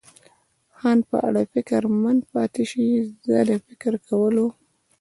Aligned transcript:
ځان 0.79 0.99
په 1.09 1.17
اړه 1.27 1.41
فکرمند 1.53 2.21
پاتې 2.33 2.63
شي، 2.71 2.87
زه 3.27 3.37
د 3.49 3.51
فکر 3.67 3.93
کولو. 4.07 4.47